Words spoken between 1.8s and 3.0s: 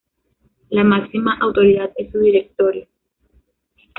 es su Directorio.